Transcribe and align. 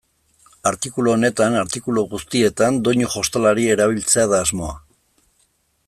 Artikulu 0.69 1.11
honetan, 1.15 1.57
artikulu 1.59 2.05
guztietan, 2.15 2.81
doinu 2.89 3.13
jostalari 3.17 3.67
erabiltzea 3.75 4.25
da 4.33 4.41
asmoa. 4.49 4.75